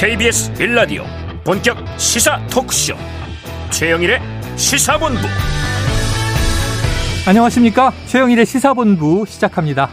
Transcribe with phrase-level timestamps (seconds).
[0.00, 1.02] KBS 1라디오
[1.42, 2.94] 본격 시사 토크쇼.
[3.70, 4.20] 최영일의
[4.54, 5.18] 시사본부.
[7.26, 7.92] 안녕하십니까?
[8.06, 9.90] 최영일의 시사본부 시작합니다.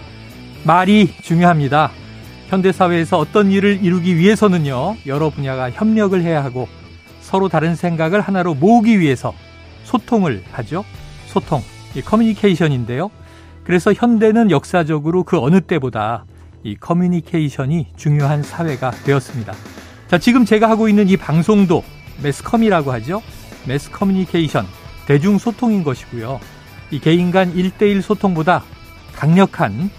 [0.63, 1.89] 말이 중요합니다.
[2.49, 6.67] 현대사회에서 어떤 일을 이루기 위해서는요 여러 분야가 협력을 해야 하고
[7.21, 9.33] 서로 다른 생각을 하나로 모으기 위해서
[9.85, 10.85] 소통을 하죠.
[11.25, 11.63] 소통
[11.95, 13.09] 이 커뮤니케이션인데요.
[13.63, 16.25] 그래서 현대는 역사적으로 그 어느 때보다
[16.63, 19.55] 이 커뮤니케이션이 중요한 사회가 되었습니다.
[20.07, 21.83] 자, 지금 제가 하고 있는 이 방송도
[22.21, 23.23] 매스컴이라고 하죠.
[23.65, 24.67] 매스 커뮤니케이션,
[25.07, 26.39] 대중 소통인 것이고요.
[26.91, 28.63] 이 개인 간 1대1 소통보다
[29.15, 29.89] 강력한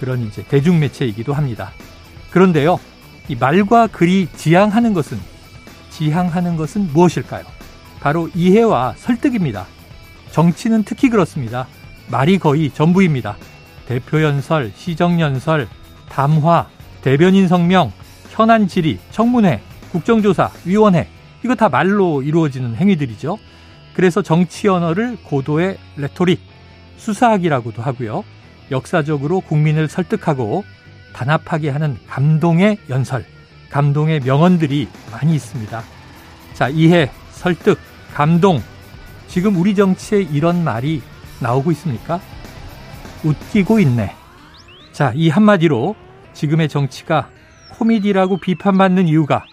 [0.00, 1.70] 그런 이제 대중 매체이기도 합니다.
[2.30, 2.80] 그런데요,
[3.28, 5.20] 이 말과 글이 지향하는 것은,
[5.90, 7.44] 지향하는 것은 무엇일까요?
[8.00, 9.66] 바로 이해와 설득입니다.
[10.32, 11.68] 정치는 특히 그렇습니다.
[12.10, 13.36] 말이 거의 전부입니다.
[13.86, 15.68] 대표 연설, 시정 연설,
[16.08, 16.66] 담화,
[17.02, 17.92] 대변인 성명,
[18.32, 21.06] 현안 질의, 청문회, 국정조사, 위원회
[21.44, 23.38] 이거 다 말로 이루어지는 행위들이죠.
[23.94, 26.40] 그래서 정치 언어를 고도의 레토릭,
[26.96, 28.24] 수사학이라고도 하고요.
[28.70, 30.64] 역사적으로 국민을 설득하고
[31.12, 33.26] 단합하게 하는 감동의 연설,
[33.70, 35.82] 감동의 명언들이 많이 있습니다.
[36.54, 37.78] 자, 이해, 설득,
[38.14, 38.62] 감동.
[39.28, 41.02] 지금 우리 정치에 이런 말이
[41.40, 42.18] 나오고 있습니까?
[43.24, 44.14] 웃기고 있네.
[44.92, 45.96] 자, 이 한마디로
[46.32, 47.28] 지금의 정치가
[47.82, 49.44] 코미디라고 비판받는 이유가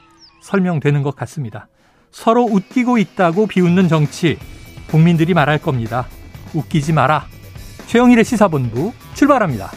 [0.41, 1.67] 설명되는 것 같습니다.
[2.11, 4.37] 서로 웃기고 있다고 비웃는 정치,
[4.87, 6.05] 국민들이 말할 겁니다.
[6.53, 7.25] 웃기지 마라.
[7.87, 9.71] 최영일의 시사본부 출발합니다.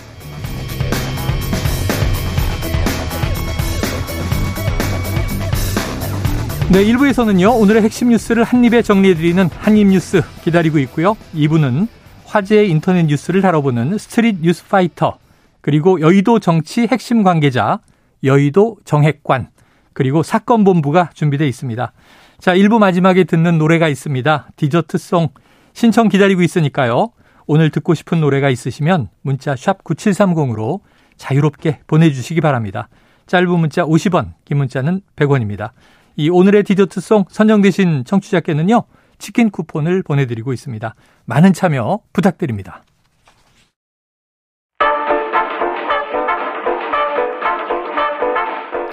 [6.70, 11.16] 네, 1부에서는요, 오늘의 핵심 뉴스를 한입에 정리해드리는 한입뉴스 기다리고 있고요.
[11.34, 11.89] 2부는
[12.27, 15.19] 화제의 인터넷 뉴스를 다뤄보는 스트릿 뉴스 파이터,
[15.62, 17.81] 그리고 여의도 정치 핵심 관계자,
[18.25, 19.49] 여의도 정핵관,
[19.93, 21.93] 그리고 사건 본부가 준비되어 있습니다.
[22.38, 24.49] 자, 1부 마지막에 듣는 노래가 있습니다.
[24.56, 25.28] 디저트송
[25.75, 27.10] 신청 기다리고 있으니까요.
[27.47, 30.81] 오늘 듣고 싶은 노래가 있으시면 문자 샵 9730으로
[31.16, 32.88] 자유롭게 보내주시기 바랍니다.
[33.27, 35.71] 짧은 문자 50원, 긴 문자는 100원입니다.
[36.16, 38.84] 이 오늘의 디저트송 선정되신 청취자께는요.
[39.19, 40.94] 치킨 쿠폰을 보내드리고 있습니다.
[41.27, 42.83] 많은 참여 부탁드립니다.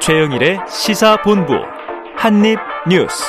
[0.10, 1.54] 최영일의 시사본부
[2.18, 3.24] 한입뉴스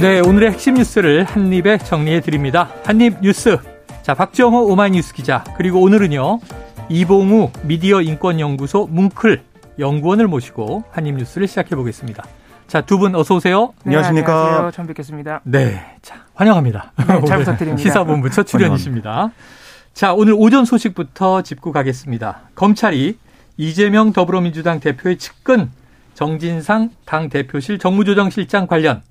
[0.00, 2.70] 네, 오늘의 핵심 뉴스를 한입에 정리해 드립니다.
[2.84, 3.56] 한입뉴스.
[4.02, 6.40] 자, 박정호 오마이뉴스 기자 그리고 오늘은요.
[6.88, 9.44] 이봉우 미디어 인권연구소 뭉클
[9.78, 12.24] 연구원을 모시고 한입뉴스를 시작해 보겠습니다.
[12.66, 13.74] 자, 두 분 어서 오세요.
[13.84, 14.32] 네, 안녕하십니까.
[14.36, 14.70] 안녕하세요.
[14.72, 15.40] 처음 뵙겠습니다.
[15.44, 15.84] 네.
[16.02, 16.90] 자, 환영합니다.
[17.06, 17.80] 네, 잘 부탁드립니다.
[17.80, 19.30] 시사본부 첫 출연이십니다.
[19.94, 22.40] 자, 오늘 오전 소식부터 짚고 가겠습니다.
[22.56, 23.18] 검찰이
[23.56, 25.70] 이재명 더불어민주당 대표의 측근
[26.14, 29.02] 정진상 당 대표실 정무조정실장 관련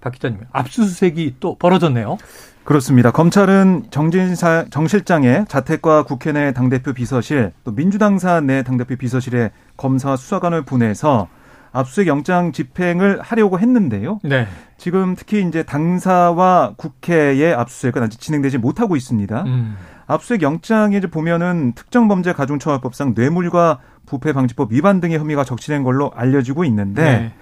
[0.00, 2.18] 박 기자님 압수수색이 또 벌어졌네요.
[2.64, 3.10] 그렇습니다.
[3.10, 9.50] 검찰은 정진사 정 실장의 자택과 국회 내 당대표 비서실 또 민주당 사 내 당대표 비서실에
[9.76, 11.28] 검사 수사관을 보내서
[11.72, 14.20] 압수수색 영장 집행을 하려고 했는데요.
[14.22, 14.46] 네.
[14.78, 19.42] 지금 특히 이제 당사와 국회의 압수수색은 아직 진행되지 못하고 있습니다.
[19.42, 19.76] 음.
[20.06, 26.64] 압수수색 영장에 이제 보면은 특정 범죄 가중처벌법상 뇌물과 부패방지법 위반 등의 혐의가 적시된 걸로 알려지고
[26.64, 27.32] 있는데 네.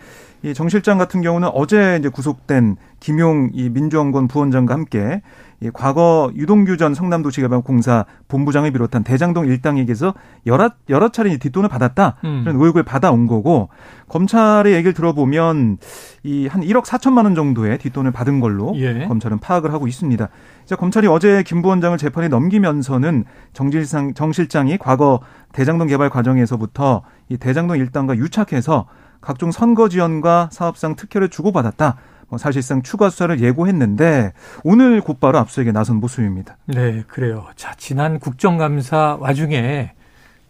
[0.50, 5.22] 이정 실장 같은 경우는 어제 이제 구속된 김용 이 민주원권 부원장과 함께
[5.62, 10.14] 이 과거 유동규 전 성남도시개발공사 본부장을 비롯한 대장동 일당에게서
[10.46, 12.40] 여러 여러 차례 뒷돈을 받았다 음.
[12.44, 13.68] 그런 의혹을 받아온 거고
[14.08, 15.78] 검찰의 얘기를 들어보면
[16.24, 19.06] 이 한 1억 4천만 원 정도의 뒷돈을 받은 걸로 예.
[19.06, 20.28] 검찰은 파악을 하고 있습니다.
[20.66, 25.20] 자, 검찰이 어제 김 부원장을 재판에 넘기면서는 정실상 정 실장이 과거
[25.52, 28.86] 대장동 개발 과정에서부터 이 대장동 일당과 유착해서
[29.20, 31.96] 각종 선거 지원과 사업상 특혜를 주고받았다.
[32.32, 34.32] 뭐 사실상 추가 수사를 예고했는데
[34.64, 36.56] 오늘 곧바로 압수수색에 나선 모습입니다.
[36.64, 37.44] 네, 그래요.
[37.56, 39.92] 자, 지난 국정감사 와중에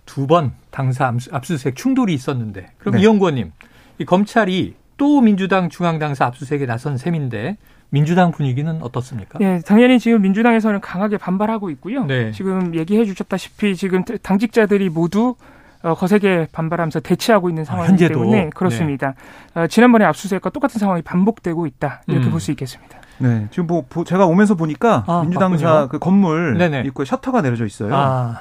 [0.07, 3.01] 두 번 당사 압수수색 충돌이 있었는데 그럼 네.
[3.03, 3.51] 이영구원님,
[3.99, 7.57] 이 검찰이 또 민주당 중앙당사 압수수색에 나선 셈인데
[7.91, 9.41] 민주당 분위기는 어떻습니까?
[9.41, 12.05] 네, 당연히 지금 민주당에서는 강하게 반발하고 있고요.
[12.05, 12.31] 네.
[12.31, 15.35] 지금 얘기해 주셨다시피 지금 당직자들이 모두 어,
[15.83, 19.15] 거세게 반발하면서 대치하고 있는 아, 상황이기 아, 때문에 그렇습니다.
[19.55, 19.63] 네.
[19.63, 22.31] 어, 지난번에 압수수색과 똑같은 상황이 반복되고 있다 이렇게 음.
[22.31, 22.99] 볼수 있겠습니다.
[23.19, 26.83] 네, 지금 뭐 제가 오면서 보니까 아, 민주당사 그 건물 네네.
[26.87, 27.95] 입구에 셔터가 내려져 있어요.
[27.95, 28.41] 아.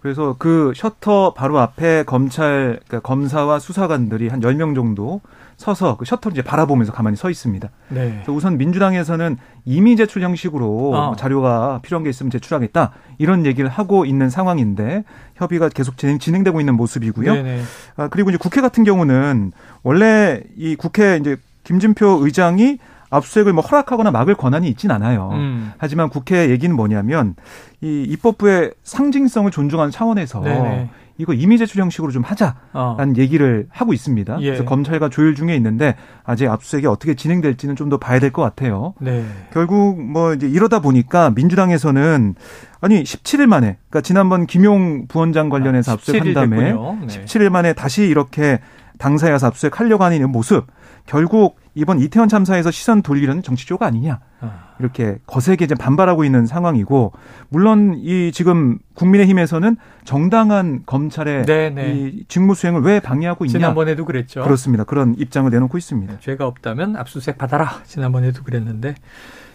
[0.00, 5.20] 그래서 그 셔터 바로 앞에 검찰 그러니까 검사와 수사관들이 한열명 정도
[5.60, 7.68] 서서 그 셔터를 이제 바라보면서 가만히 서 있습니다.
[7.90, 8.12] 네.
[8.14, 9.36] 그래서 우선 민주당에서는
[9.66, 11.16] 이미 제출 형식으로 어.
[11.16, 15.04] 자료가 필요한 게 있으면 제출하겠다 이런 얘기를 하고 있는 상황인데
[15.34, 17.34] 협의가 계속 진행, 진행 되고 있는 모습이고요.
[17.34, 17.60] 네네.
[17.96, 19.52] 아, 그리고 이제 국회 같은 경우는
[19.82, 22.78] 원래 이 국회 이제 김진표 의장이
[23.10, 25.30] 압수수색을 뭐 허락하거나 막을 권한이 있진 않아요.
[25.34, 25.72] 음.
[25.76, 27.34] 하지만 국회 얘기는 뭐냐면
[27.82, 30.90] 이 입법부의 상징성을 존중하는 차원에서 네네.
[31.20, 33.12] 이거 이미 제출 형식으로 좀 하자라는 어.
[33.18, 34.38] 얘기를 하고 있습니다.
[34.40, 34.46] 예.
[34.46, 35.94] 그래서 검찰과 조율 중에 있는데
[36.24, 38.94] 아직 압수수색이 어떻게 진행될지는 좀 더 봐야 될 것 같아요.
[39.00, 39.24] 네.
[39.52, 42.36] 결국 뭐 이제 이러다 보니까 민주당에서는
[42.80, 47.06] 아니 17일 만에 그러니까 지난번 김용 부원장 관련해서 아, 압수수색한 다음에 네.
[47.06, 48.60] 17일 만에 다시 이렇게
[48.98, 50.66] 당사에 가서 압수수색하려고 하는 모습
[51.10, 54.76] 결국 이번 이태원 참사에서 시선 돌리려는 정치조가 아니냐 아.
[54.78, 57.12] 이렇게 거세게 이제 반발하고 있는 상황이고
[57.48, 61.70] 물론 이 지금 국민의힘에서는 정당한 검찰의 네네.
[61.70, 61.94] 네.
[61.94, 66.94] 이 직무 수행을 왜 방해하고 있냐 지난번에도 그랬죠 그렇습니다 그런 입장을 내놓고 있습니다 죄가 없다면
[66.94, 68.94] 압수수색 받아라 지난번에도 그랬는데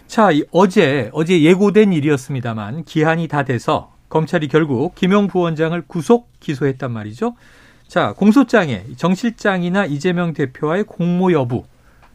[0.06, 7.34] 자 어제 어제 예고된 일이었습니다만 기한이 다 돼서 검찰이 결국 김용 부원장을 구속 기소했단 말이죠.
[7.88, 11.64] 자, 공소장에 정 실장이나 이재명 대표와의 공모 여부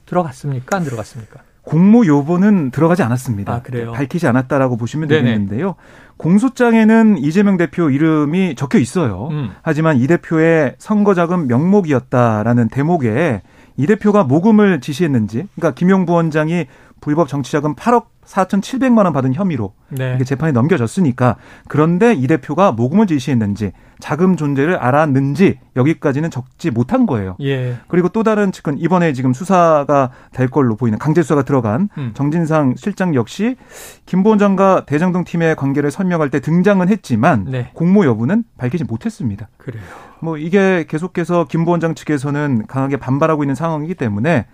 [0.06, 0.77] 들어갔습니까?
[0.77, 1.41] 안 들어갔습니까?
[1.63, 3.53] 공모 요보는 들어가지 않았습니다.
[3.53, 3.91] 아, 그래요?
[3.91, 5.23] 밝히지 않았다라고 보시면 네네.
[5.23, 5.75] 되겠는데요.
[6.18, 9.29] 공소장에는 이재명 대표 이름이 적혀 있어요.
[9.31, 9.51] 음.
[9.62, 13.41] 하지만 이 대표의 선거자금 명목이었다라는 대목에
[13.77, 16.65] 이 대표가 모금을 지시했는지, 그러니까 김용 부원장이
[17.01, 20.13] 불법 정치자금 8억 4,700만 원 받은 혐의로 네.
[20.15, 21.38] 이게 재판에 넘겨졌으니까
[21.68, 27.36] 그런데 이 대표가 모금을 지시했는지 자금 존재를 알았는지 여기까지는 적지 못한 거예요.
[27.42, 27.77] 예.
[27.88, 32.12] 그리고 또 다른 측은 이번에 지금 수사가 될 걸로 보이는 강제 수사가 들어간 음.
[32.13, 33.57] 정진상 실장 역시
[34.06, 37.71] 김 부원장과 대장동 팀의 관계를 설명할 때 등장은 했지만 네.
[37.74, 39.50] 공모 여부는 밝히지 못했습니다.
[39.57, 39.83] 그래요.
[40.19, 44.45] 뭐 이게 계속해서 김 부원장 측에서는 강하게 반발하고 있는 상황이기 때문에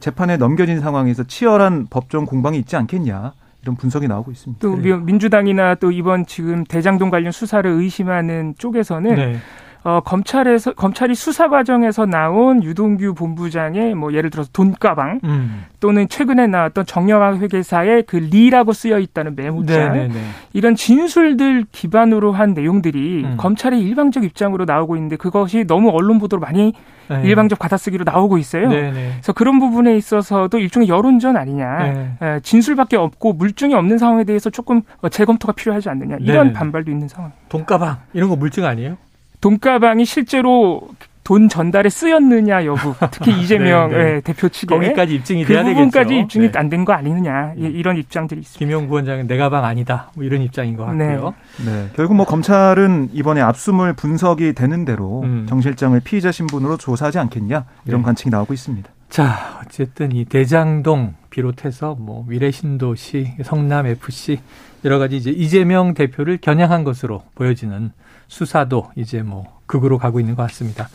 [0.00, 3.32] 재판에 넘겨진 상황에서 치열한 법정 공방이 있지 않겠냐.
[3.62, 4.60] 이런 분석이 나오고 있습니다.
[4.60, 4.98] 또 그래요.
[4.98, 9.36] 민주당이나 또 이번 지금 대장동 관련 수사를 의심하는 쪽에서는 네.
[9.84, 15.64] 어, 검찰에서 검찰이 수사 과정에서 나온 유동규 본부장의 뭐 예를 들어서 돈가방 음.
[15.80, 20.20] 또는 최근에 나왔던 정영학 회계사의 그 리라고 쓰여 있다는 메모장 네네네.
[20.52, 23.34] 이런 진술들 기반으로 한 내용들이 음.
[23.36, 26.74] 검찰의 일방적 입장으로 나오고 있는데 그것이 너무 언론 보도로 많이
[27.08, 27.22] 네.
[27.24, 28.68] 일방적 받아쓰기로 나오고 있어요.
[28.68, 28.92] 네네.
[28.92, 32.40] 그래서 그런 부분에 있어서도 일종의 여론전 아니냐, 네.
[32.42, 36.52] 진술밖에 없고 물증이 없는 상황에 대해서 조금 재검토가 필요하지 않느냐 이런 네네.
[36.52, 37.32] 반발도 있는 상황.
[37.48, 38.96] 돈가방 이런 거 물증 아니에요?
[39.42, 40.88] 돈가방이 실제로
[41.24, 44.14] 돈 전달에 쓰였느냐 여부 특히 이재명 네, 네.
[44.16, 45.76] 예, 대표 측에 거기까지 입증이 그 돼야 되겠죠.
[45.76, 46.58] 부분까지 입증이 네.
[46.58, 48.58] 안된 거 아니느냐 이런 입장들이 있습니다.
[48.58, 51.34] 김용 부원장은 내 가방 아니다 뭐 이런 입장인 것 같고요.
[51.64, 51.70] 네.
[51.70, 51.88] 네.
[51.94, 55.46] 결국 뭐 검찰은 이번에 압수물 분석이 되는 대로 음.
[55.48, 58.04] 정 실장을 피의자 신분으로 조사하지 않겠냐 이런 네.
[58.06, 58.90] 관측이 나오고 있습니다.
[59.10, 64.40] 자 어쨌든 이 대장동 비롯해서 뭐 미래신도시, 성남 FC
[64.84, 67.92] 여러 가지 이제 이재명 대표를 겨냥한 것으로 보여지는
[68.32, 70.88] 수사도 이제 뭐 극으로 가고 있는 것 같습니다.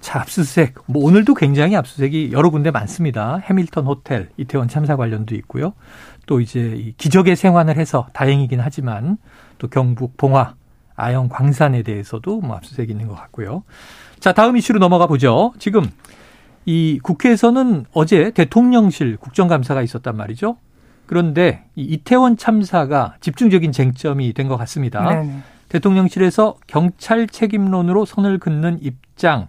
[0.00, 0.74] 자, 압수수색.
[0.86, 3.36] 뭐 오늘도 굉장히 압수수색이 여러 군데 많습니다.
[3.36, 5.74] 해밀턴 호텔, 이태원 참사 관련도 있고요.
[6.26, 9.16] 또 이제 이 기적의 생환을 해서 다행이긴 하지만
[9.58, 10.54] 또 경북 봉화,
[10.96, 13.62] 아영 광산에 대해서도 뭐 압수수색이 있는 것 같고요.
[14.18, 15.52] 자, 다음 이슈로 넘어가 보죠.
[15.60, 15.88] 지금
[16.66, 20.56] 이 국회에서는 어제 대통령실 국정감사가 있었단 말이죠.
[21.06, 25.08] 그런데 이 이태원 참사가 집중적인 쟁점이 된 것 같습니다.
[25.08, 25.42] 네네.
[25.72, 29.48] 대통령실에서 경찰 책임론으로 선을 긋는 입장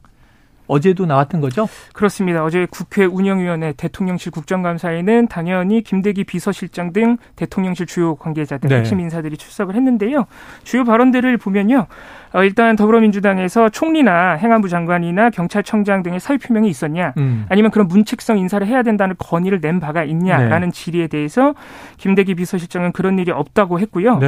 [0.67, 1.67] 어제도 나왔던 거죠?
[1.93, 2.43] 그렇습니다.
[2.45, 8.77] 어제 국회 운영위원회 대통령실 국정감사에는 당연히 김대기 비서실장 등 대통령실 주요 관계자들 네.
[8.77, 10.25] 핵심 인사들이 출석을 했는데요.
[10.63, 11.87] 주요 발언들을 보면요.
[12.33, 17.45] 어, 일단 더불어민주당에서 총리나 행안부 장관이나 경찰청장 등의 사의 표명이 있었냐, 음.
[17.47, 20.71] 아니면 그런 문책성 인사를 해야 된다는 건의를 낸 바가 있냐라는 네.
[20.71, 21.53] 질의에 대해서
[21.97, 24.19] 김대기 비서실장은 그런 일이 없다고 했고요.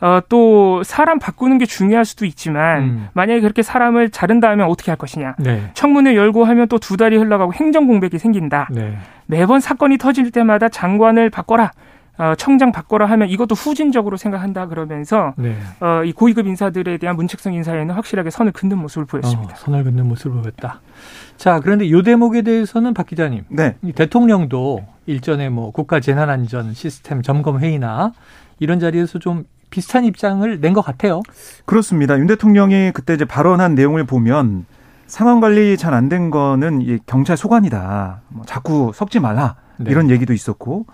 [0.00, 3.08] 어, 또 사람 바꾸는 게 중요할 수도 있지만 음.
[3.14, 5.36] 만약에 그렇게 사람을 자른다 하면 어떻게 할 것이냐.
[5.38, 5.70] 네.
[5.74, 8.68] 청문회 열고 하면 또 두 달이 흘러가고 행정 공백이 생긴다.
[8.72, 8.98] 네.
[9.26, 11.70] 매번 사건이 터질 때마다 장관을 바꿔라.
[12.22, 15.56] 어, 청장 바꿔라 하면 이것도 후진적으로 생각한다 그러면서 네.
[15.80, 19.54] 어, 이 고위급 인사들에 대한 문책성 인사에는 확실하게 선을 긋는 모습을 보였습니다.
[19.54, 20.80] 어, 선을 긋는 모습을 보였다.
[21.36, 23.74] 자, 그런데 이 대목에 대해서는 박 기자님, 네.
[23.96, 28.12] 대통령도 일전에 뭐 국가 재난안전 시스템 점검 회의나
[28.60, 31.22] 이런 자리에서 좀 비슷한 입장을 낸 것 같아요.
[31.64, 32.16] 그렇습니다.
[32.18, 34.66] 윤 대통령이 그때 이제 발언한 내용을 보면
[35.06, 38.20] 상황 관리 잘 안 된 거는 이 경찰 소관이다.
[38.28, 39.56] 뭐 자꾸 섞지 말라.
[39.78, 39.90] 네.
[39.90, 40.86] 이런 얘기도 있었고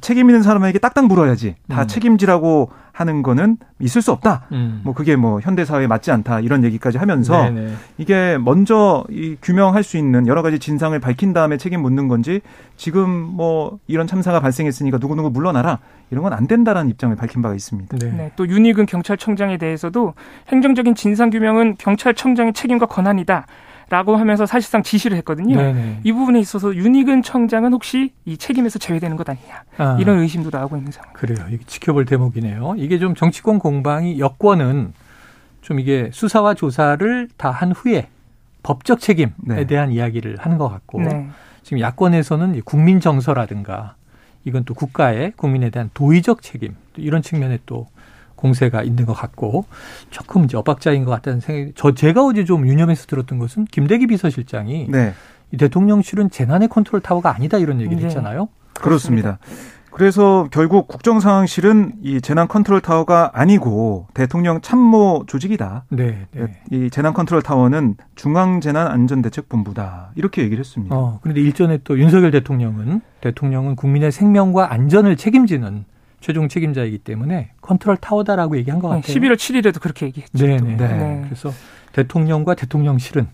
[0.00, 1.86] 책임 있는 사람에게 딱딱 물어야지 다 음.
[1.86, 4.46] 책임지라고 하는 거는 있을 수 없다.
[4.52, 4.80] 음.
[4.84, 7.72] 뭐 그게 뭐 현대 사회에 맞지 않다 이런 얘기까지 하면서 네네.
[7.98, 12.40] 이게 먼저 이 규명할 수 있는 여러 가지 진상을 밝힌 다음에 책임 묻는 건지
[12.76, 15.78] 지금 뭐 이런 참사가 발생했으니까 누구누구 물러나라
[16.10, 17.96] 이런 건 안 된다라는 입장을 밝힌 바가 있습니다.
[17.98, 18.10] 네.
[18.10, 18.32] 네.
[18.36, 20.14] 또 윤희근 경찰청장에 대해서도
[20.48, 23.46] 행정적인 진상 규명은 경찰청장의 책임과 권한이다.
[23.90, 25.56] 라고 하면서 사실상 지시를 했거든요.
[25.56, 26.00] 네네.
[26.04, 30.76] 이 부분에 있어서 윤희근 청장은 혹시 이 책임에서 제외되는 것 아니냐 아, 이런 의심도 나오고
[30.76, 31.12] 있는 상황.
[31.12, 31.46] 그래요.
[31.50, 32.74] 이게 지켜볼 대목이네요.
[32.78, 34.92] 이게 좀 정치권 공방이 여권은
[35.62, 38.08] 좀 이게 수사와 조사를 다 한 후에
[38.62, 39.64] 법적 책임에 네.
[39.66, 41.28] 대한 이야기를 하는 것 같고 네.
[41.62, 43.94] 지금 야권에서는 국민 정서라든가
[44.44, 47.86] 이건 또 국가의 국민에 대한 도의적 책임 이런 측면에 또
[48.44, 49.64] 공세가 있는 것 같고
[50.10, 54.88] 조금 이제 엇박자인 것 같다는 생각이 저 제가 어제 좀 유념해서 들었던 것은 김대기 비서실장이
[54.90, 55.14] 네.
[55.50, 58.04] 이 대통령실은 재난의 컨트롤 타워가 아니다 이런 얘기를 네.
[58.06, 58.48] 했잖아요.
[58.74, 59.38] 그렇습니다.
[59.90, 65.84] 그래서 결국 국정상황실은 이 재난 컨트롤 타워가 아니고 대통령 참모 조직이다.
[65.88, 66.60] 네, 네.
[66.70, 70.10] 이 재난 컨트롤 타워는 중앙 재난 안전 대책 본부다.
[70.16, 70.94] 이렇게 얘기를 했습니다.
[70.94, 75.84] 어, 그런데 일전에 또 윤석열 대통령은 대통령은 국민의 생명과 안전을 책임지는
[76.24, 79.02] 최종 책임자이기 때문에 컨트롤 타워다라고 얘기한 것 같아요.
[79.02, 80.46] 11월 7일에도 그렇게 얘기했죠.
[80.46, 80.76] 네네.
[80.76, 80.88] 네.
[80.88, 81.22] 네.
[81.26, 81.52] 그래서
[81.92, 83.28] 대통령과 대통령실은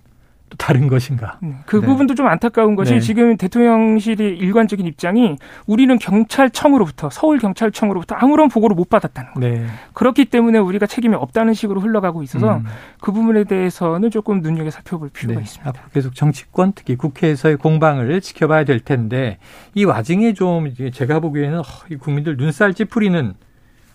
[0.50, 1.38] 또 다른 것인가.
[1.40, 1.54] 네.
[1.64, 1.86] 그 네.
[1.86, 3.00] 부분도 좀 안타까운 것이 네.
[3.00, 9.60] 지금 대통령실의 일관적인 입장이 우리는 경찰청으로부터 서울 경찰청으로부터 아무런 보고를 못 받았다는 거예요.
[9.60, 9.66] 네.
[9.94, 12.64] 그렇기 때문에 우리가 책임이 없다는 식으로 흘러가고 있어서 음.
[13.00, 15.44] 그 부분에 대해서는 조금 눈여겨 살펴볼 필요가 네.
[15.44, 15.70] 있습니다.
[15.70, 19.38] 앞으로 계속 정치권 특히 국회에서의 공방을 지켜봐야 될 텐데
[19.74, 21.62] 이 와중에 좀 제가 보기에는
[22.00, 23.34] 국민들 눈살 찌푸리는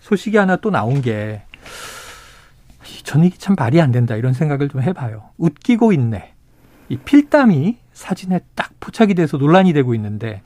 [0.00, 1.42] 소식이 하나 또 나온 게
[3.02, 5.30] 저는 이게 참 말이 안 된다 이런 생각을 좀 해봐요.
[5.36, 6.35] 웃기고 있네.
[6.88, 10.42] 이 필담이 사진에 딱 포착이 돼서 논란이 되고 있는데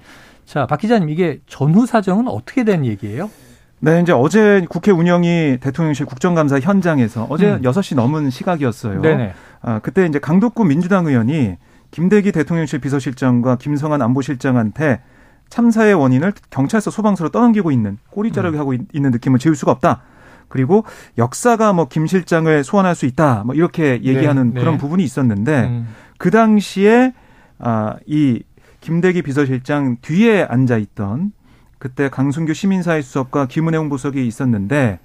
[0.47, 3.30] 자, 박 기자님 이게 전후 사정은 어떻게 된 얘기예요?
[3.78, 7.62] 네, 이제 어제 국회 운영이 대통령실 국정감사 현장에서 어제 음.
[7.62, 9.00] 6시 넘은 시각이었어요.
[9.00, 9.32] 네네.
[9.62, 11.56] 아, 그때 이제 강덕구 민주당 의원이
[11.90, 15.00] 김대기 대통령실 비서실장과 김성한 안보실장한테
[15.49, 18.61] 참사의 원인을 경찰서 소방서로 떠넘기고 있는 꼬리 자르기 음.
[18.61, 20.02] 하고 있는 느낌을 지울 수가 없다.
[20.49, 20.85] 그리고
[21.16, 23.44] 역사가 뭐 김 실장을 소환할 수 있다.
[23.47, 24.78] 뭐 이렇게 얘기하는 네, 그런 네.
[24.78, 25.88] 부분이 있었는데 음.
[26.21, 27.15] 그 당시에
[27.59, 28.43] 아, 이
[28.83, 31.33] 김대기 비서실장 뒤에 앉아 있던
[31.79, 34.99] 그때 강순규 시민사회 수석과 김은혜 홍보석이 있었는데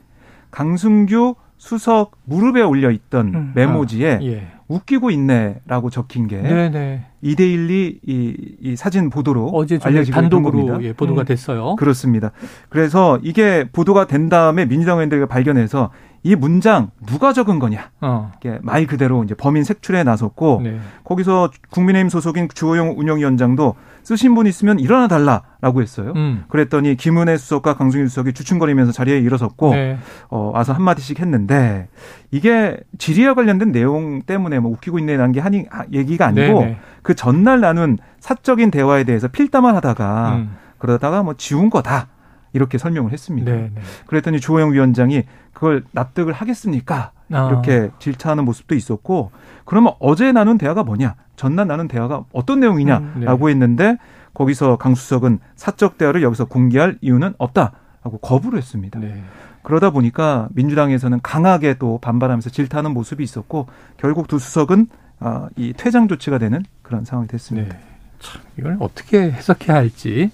[0.52, 3.52] 강순규 수석 무릎에 올려 있던 음.
[3.56, 4.48] 메모지에 아, 예.
[4.68, 7.06] 웃기고 있네라고 적힌 게 네네.
[7.22, 11.26] 이데일리 이, 이 사진 보도로 어제 알려지고 단독으로 예, 보도가 음.
[11.26, 11.78] 됐어요.
[11.78, 12.34] 그렇습니다.
[12.68, 15.92] 그래서 이게 보도가 된 다음에 민주당 의원들이 발견해서
[16.26, 17.92] 이 문장 누가 적은 거냐.
[18.02, 18.32] 어.
[18.64, 20.80] 말 그대로 이제 범인 색출에 나섰고 네.
[21.04, 26.14] 거기서 국민의힘 소속인 주호영 운영위원장도 쓰신 분 있으면 일어나 달라라고 했어요.
[26.16, 26.46] 음.
[26.48, 30.00] 그랬더니 김은혜 수석과 강승일 수석이 주춤거리면서 자리에 일어섰고 네.
[30.30, 31.90] 어, 와서 한 마디씩 했는데
[32.32, 36.80] 이게 질의와 관련된 내용 때문에 뭐 웃기고 있네라는 게 하니 얘기가 아니고 네, 네.
[37.04, 40.56] 그 전날 나눈 사적인 대화에 대해서 필담을 하다가 음.
[40.80, 42.08] 그러다가 뭐 지운 거다.
[42.56, 43.52] 이렇게 설명을 했습니다.
[43.52, 43.82] 네, 네.
[44.08, 47.12] 그랬더니 주호영 위원장이 그걸 납득을 하겠습니까?
[47.32, 47.50] 아.
[47.50, 49.32] 이렇게 질타하는 모습도 있었고
[49.66, 51.16] 그러면 어제 나눈 대화가 뭐냐?
[51.36, 53.52] 전날 나눈 대화가 어떤 내용이냐라고 음, 네.
[53.52, 53.98] 했는데
[54.34, 59.00] 거기서 강수석은 사적 대화를 여기서 공개할 이유는 없다라고 거부를 했습니다.
[59.00, 59.22] 네.
[59.64, 64.88] 그러다 보니까 민주당에서는 강하게 또 반발하면서 질타하는 모습이 있었고 결국 두 수석은
[65.20, 67.74] 아, 이 퇴장 조치가 되는 그런 상황이 됐습니다.
[67.74, 67.82] 네.
[68.20, 70.32] 참 이걸 어떻게 해석해야 할지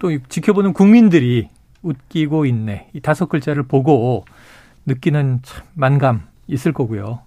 [0.00, 1.48] 또 지켜보는 국민들이
[1.82, 2.88] 웃기고 있네.
[2.92, 4.24] 이 다섯 글자를 보고
[4.86, 7.20] 느끼는 참 만감 있을 거고요.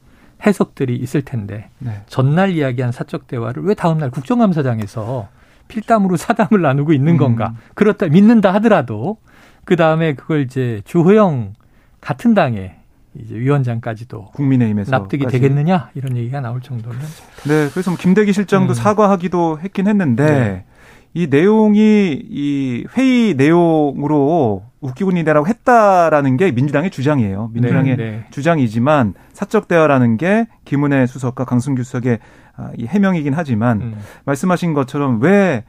[0.45, 2.01] 해석들이 있을 텐데 네.
[2.07, 5.29] 전날 이야기한 사적 대화를 왜 다음날 국정감사장에서
[5.69, 7.53] 필담으로 사담을 나누고 있는 건가?
[7.55, 7.61] 음.
[7.75, 9.17] 그렇다 믿는다 하더라도
[9.63, 11.53] 그 다음에 그걸 이제 주호영
[12.01, 12.75] 같은 당의
[13.15, 16.99] 이제 위원장까지도 국민의힘에서 납득이 되겠느냐 이런 얘기가 나올 정도는
[17.47, 18.73] 네 그래서 뭐 김대기 실장도 음.
[18.73, 20.65] 사과하기도 했긴 했는데 네.
[21.13, 27.51] 이 내용이 이 회의 내용으로 웃기군이다라고 했다라는 게 민주당의 주장이에요.
[27.53, 28.25] 민주당의 네, 네.
[28.31, 32.19] 주장이지만 사적 대화라는 게 김은혜 수석과 강승규 수석의
[32.55, 33.95] 아, 이 해명이긴 하지만 음.
[34.25, 35.63] 말씀하신 것처럼 왜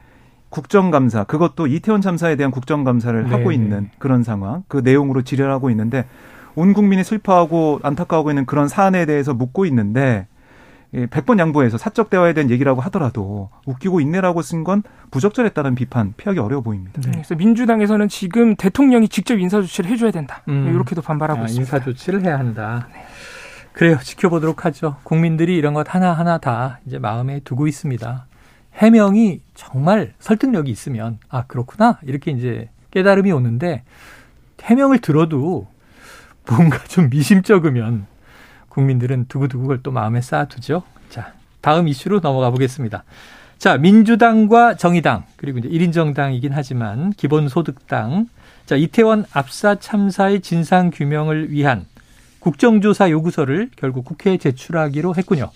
[0.49, 3.55] 국정감사 그것도 이태원 참사에 대한 국정감사를 네, 하고 네.
[3.55, 6.05] 있는 그런 상황 그 내용으로 질의하고 있는데
[6.55, 10.27] 온 국민이 슬퍼하고 안타까워하고 있는 그런 사안에 대해서 묻고 있는데
[10.95, 16.61] 100번 양보해서 사적 대화에 대한 얘기라고 하더라도 웃기고 있네라고 쓴 건 부적절했다는 비판 피하기 어려워
[16.61, 17.01] 보입니다.
[17.01, 17.11] 네.
[17.11, 20.41] 그래서 민주당에서는 지금 대통령이 직접 인사 조치를 해줘야 된다.
[20.47, 20.69] 음.
[20.73, 21.61] 이렇게도 반발하고 아, 있습니다.
[21.77, 22.87] 인사 조치를 해야 한다.
[22.93, 23.05] 네.
[23.73, 23.97] 그래요.
[24.01, 24.95] 지켜보도록 하죠.
[25.03, 28.25] 국민들이 이런 것 하나하나 다 이제 마음에 두고 있습니다.
[28.75, 33.83] 해명이 정말 설득력이 있으면 아 그렇구나 이렇게 이제 깨달음이 오는데
[34.63, 35.67] 해명을 들어도
[36.49, 38.07] 뭔가 좀 미심쩍으면
[38.75, 40.83] 국민들은 두고두고 그걸 또 마음에 쌓아두죠.
[41.09, 43.05] 자, 다음 이슈로 넘어가 보겠습니다.
[43.57, 48.27] 자, 민주당과 정의당, 그리고 이제 1인 정당이긴 하지만 기본소득당.
[48.65, 51.85] 자, 이태원 압사 참사의 진상 규명을 위한
[52.39, 55.51] 국정조사 요구서를 결국 국회에 제출하기로 했군요.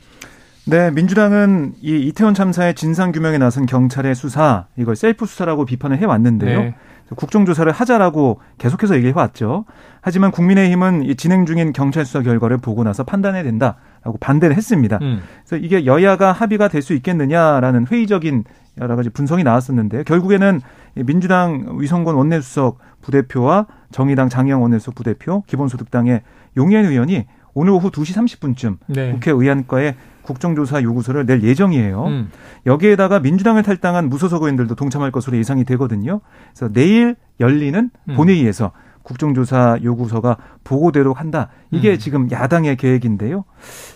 [0.65, 6.05] 네, 민주당은 이 이태원 참사의 진상 규명에 나선 경찰의 수사 이걸 셀프 수사라고 비판을 해
[6.05, 6.59] 왔는데요.
[6.61, 6.75] 네.
[7.15, 9.65] 국정조사를 하자라고 계속해서 얘기해 왔죠.
[10.01, 14.99] 하지만 국민의힘은 이 진행 중인 경찰 수사 결과를 보고 나서 판단해야 된다라고 반대를 했습니다.
[15.01, 15.21] 음.
[15.45, 18.45] 그래서 이게 여야가 합의가 될 수 있겠느냐라는 회의적인
[18.79, 20.61] 여러 가지 분석이 나왔었는데 결국에는
[20.95, 26.21] 민주당 위성권 원내수석 부대표와 정의당 장영 원내수석 부대표, 기본소득당의
[26.57, 29.11] 용현 의원이 오늘 오후 2시 30분쯤 네.
[29.11, 29.95] 국회 의안과에
[30.29, 32.05] 국정조사 요구서를 낼 예정이에요.
[32.05, 32.29] 음.
[32.67, 36.21] 여기에다가 민주당을 탈당한 무소속 의원들도 동참할 것으로 예상이 되거든요.
[36.53, 38.15] 그래서 내일 열리는 음.
[38.15, 38.71] 본회의에서
[39.01, 41.49] 국정조사 요구서가 보고대로 한다.
[41.71, 41.97] 이게 음.
[41.97, 43.43] 지금 야당의 계획인데요.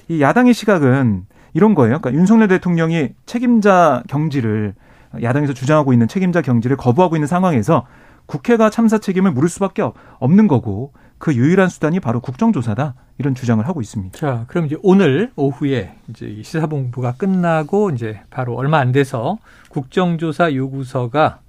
[0.08, 2.00] 이 야당의 시각은 이런 거예요.
[2.00, 4.74] 그러니까 윤석열 대통령이 책임자 경지를
[5.22, 7.86] 야당에서 주장하고 있는 책임자 경지를 거부하고 있는 상황에서
[8.26, 9.84] 국회가 참사 책임을 물을 수밖에
[10.18, 14.18] 없는 거고 그 유일한 수단이 바로 국정조사다 이런 주장을 하고 있습니다.
[14.18, 19.38] 자, 그럼 이제 오늘 오후에 이제 시사본부가 끝나고 이제 바로 얼마 안 돼서
[19.70, 21.40] 국정조사 요구서가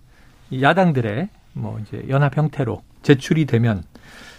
[0.61, 3.83] 야당들의 뭐 이제 연합 형태로 제출이 되면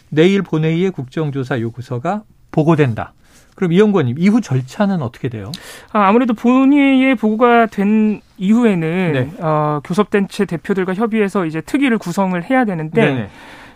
[0.10, 3.14] 내일 본회의에 국정조사 요구서가 보고된다.
[3.56, 5.52] 그럼 이영권님 이후 절차는 어떻게 돼요?
[5.92, 9.32] 아, 무래도 본회의에 보고가 된 이후에는 네.
[9.40, 13.30] 어, 교섭단체 대표들과 협의해서 이제 특위를 구성을 해야 되는데 네네.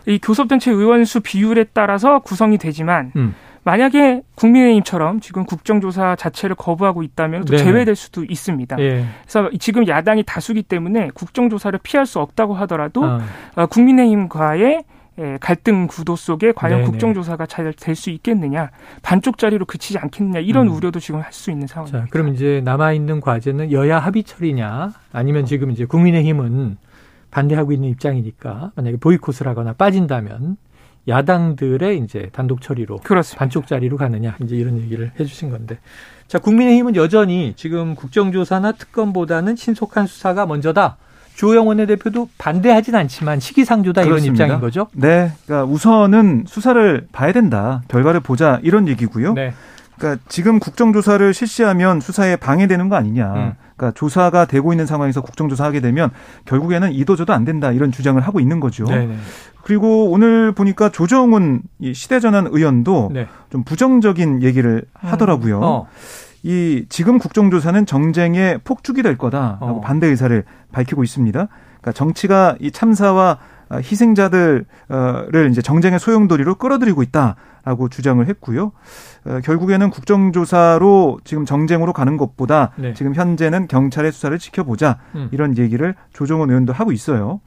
[0.09, 3.35] 이 교섭단체 의원 수 비율에 따라서 구성이 되지만 음.
[3.63, 7.63] 만약에 국민의힘처럼 지금 국정조사 자체를 거부하고 있다면 또 네.
[7.63, 8.79] 제외될 수도 있습니다.
[8.79, 9.05] 예.
[9.21, 13.19] 그래서 지금 야당이 다수기 때문에 국정조사를 피할 수 없다고 하더라도 아.
[13.55, 13.65] 어.
[13.67, 14.83] 국민의힘과의
[15.19, 16.91] 예, 갈등 구도 속에 과연 네네.
[16.91, 18.69] 국정조사가 잘 될 수 있겠느냐
[19.01, 20.73] 반쪽짜리로 그치지 않겠느냐 이런 음.
[20.73, 22.05] 우려도 지금 할 수 있는 상황입니다.
[22.05, 26.77] 자, 그럼 이제 남아 있는 과제는 여야 합의 처리냐 아니면 지금 이제 국민의힘은
[27.31, 30.57] 반대하고 있는 입장이니까 만약에 보이콧을 하거나 빠진다면
[31.07, 33.39] 야당들의 이제 단독 처리로 그렇습니다.
[33.39, 35.79] 반쪽짜리로 가느냐 이제 이런 얘기를 해주신 건데
[36.27, 40.97] 자 국민의힘은 여전히 지금 국정조사나 특검보다는 신속한 수사가 먼저다.
[41.35, 44.87] 주호영 원내대표도 반대하진 않지만 시기상조다 이런 입장인 거죠?
[44.91, 49.33] 네, 그러니까 우선은 수사를 봐야 된다, 결과를 보자 이런 얘기고요.
[49.35, 49.53] 네.
[49.97, 53.33] 그러니까 지금 국정조사를 실시하면 수사에 방해되는 거 아니냐.
[53.33, 53.53] 음.
[53.79, 56.11] 그러니까 조사가 되고 있는 상황에서 국정조사하게 되면
[56.45, 58.83] 결국에는 이도저도 안 된다 이런 주장을 하고 있는 거죠.
[58.83, 59.15] 네네.
[59.63, 61.61] 그리고 오늘 보니까 조정훈
[61.93, 63.27] 시대전환 의원도 네.
[63.49, 65.09] 좀 부정적인 얘기를 음.
[65.09, 65.61] 하더라고요.
[65.61, 65.87] 어.
[66.43, 69.81] 이 지금 국정조사는 정쟁의 폭죽이 될 거다라고 어.
[69.81, 71.47] 반대 의사를 밝히고 있습니다.
[71.81, 73.37] 그러니까 정치가 이 참사와
[73.77, 74.65] 희생자들을
[75.51, 78.71] 이제 정쟁의 소용돌이로 끌어들이고 있다라고 주장을 했고요.
[79.25, 82.93] 어, 결국에는 국정조사로 지금 정쟁으로 가는 것보다 네.
[82.93, 85.29] 지금 현재는 경찰의 수사를 지켜보자 음.
[85.31, 87.41] 이런 얘기를 조정원 의원도 하고 있어요.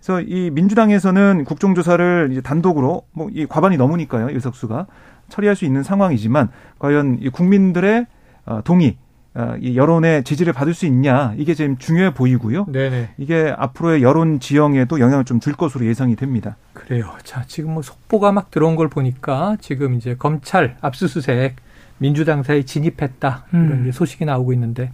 [0.00, 4.86] 그래서 이 민주당에서는 국정조사를 이제 단독으로 뭐 이 과반이 넘으니까요 의석수가
[5.28, 8.06] 처리할 수 있는 상황이지만 과연 이 국민들의
[8.46, 9.05] 어, 동의 어,
[9.60, 12.66] 이 여론의 지지를 받을 수 있냐 이게 지금 중요해 보이고요.
[12.66, 13.10] 네네.
[13.18, 16.56] 이게 앞으로의 여론 지형에도 영향을 좀 줄 것으로 예상이 됩니다.
[16.72, 17.12] 그래요.
[17.22, 21.56] 자 지금 뭐 속보가 막 들어온 걸 보니까 지금 이제 검찰 압수수색
[21.98, 23.90] 민주당사에 진입했다 이런 음.
[23.92, 24.90] 소식이 나오고 있는데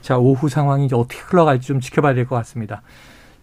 [0.00, 2.82] 자 오후 상황이 이제 어떻게 흘러갈지 좀 지켜봐야 될 것 같습니다.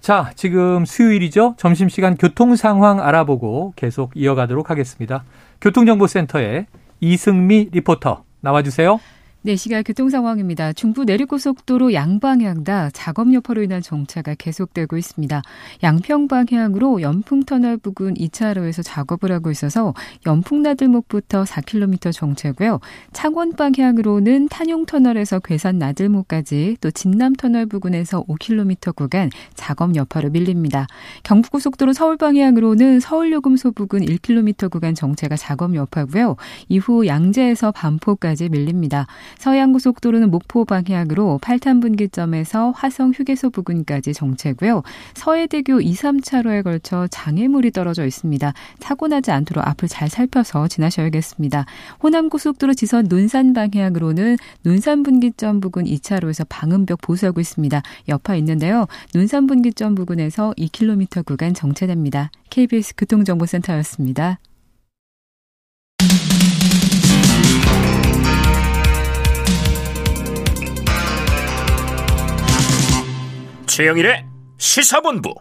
[0.01, 1.55] 자 지금 수요일이죠.
[1.57, 5.23] 점심시간 교통 상황 알아보고 계속 이어가도록 하겠습니다.
[5.62, 6.65] 교통정보센터에
[7.01, 8.99] 이승미 리포터 나와주세요.
[9.41, 10.73] 네, 시각 교통 상황입니다.
[10.73, 15.41] 중부 내륙고속도로 양방향 다 작업 여파로 인한 정차가 계속되고 있습니다.
[15.82, 19.93] 양평 방향으로 연풍터널 부근 2차로에서 작업을 하고 있어서
[20.25, 22.82] 연풍나들목부터 4km 정체고요.
[23.13, 30.86] 창원 방향으로는 탄용터널에서 괴산 나들목까지 또 진남터널 부근에서 5km 구간 작업 여파로 밀립니다.
[31.23, 36.36] 경부고속도로 서울 방향으로는 서울요금소 부근 1km 구간 정체가 작업 여파고요.
[36.67, 39.08] 이후 양재에서 반포까지 밀립니다.
[39.37, 44.83] 서양고속도로는 목포 방향으로 8탄 분기점에서 화성 휴게소 부근까지 정체고요.
[45.13, 48.53] 서해대교 2, 3차로에 걸쳐 장애물이 떨어져 있습니다.
[48.79, 51.65] 사고 나지 않도록 앞을 잘 살펴서 지나셔야겠습니다.
[52.03, 57.81] 호남고속도로 지선 논산 방향으로는 논산 분기점 부근 2차로에서 방음벽 보수하고 있습니다.
[58.07, 58.87] 여파 있는데요.
[59.13, 62.31] 논산 분기점 부근에서 2km 구간 정체됩니다.
[62.49, 64.39] KBS 교통정보센터였습니다.
[73.79, 74.25] 최영일의
[74.57, 75.33] 시사본부.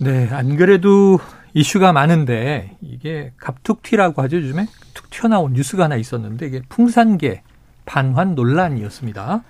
[0.00, 1.18] 네, 안 그래도
[1.54, 7.40] 이슈가 많은데 이게 갑툭튀라고 하죠 요즘에 툭 튀어나온 뉴스가 하나 있었는데 이게 풍산계
[7.86, 9.44] 반환 논란이었습니다.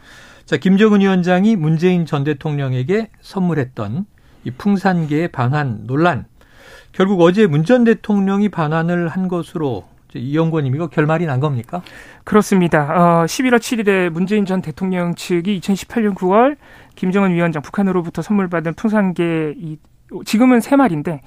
[0.45, 4.07] 자, 김정은 위원장이 문재인 전 대통령에게 선물했던
[4.45, 6.27] 이 풍산계의 반환 논란.
[6.93, 9.89] 결국 어제 문 전 대통령이 반환을 한 것으로
[10.19, 11.83] 이영권님 이거 결말이 난 겁니까?
[12.25, 12.83] 그렇습니다.
[13.23, 16.57] 어, 11월 7일에 문재인 전 대통령 측이 2018년 9월
[16.95, 19.79] 김정은 위원장 북한으로부터 선물 받은 풍산계 이
[20.25, 21.23] 지금은 세 마리인데